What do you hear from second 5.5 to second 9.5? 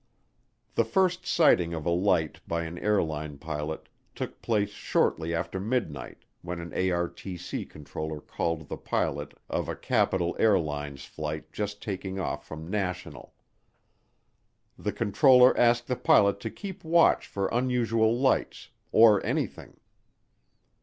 midnight, when an ARTC controller called the pilot